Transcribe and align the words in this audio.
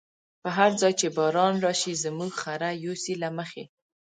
په 0.41 0.49
هر 0.57 0.71
ځای 0.81 0.93
چی 0.99 1.07
باران 1.17 1.55
راشی، 1.65 1.93
زموږ 2.03 2.31
خره 2.41 2.69
يوسی 2.85 3.13
له 3.23 3.29
مخی 3.37 3.63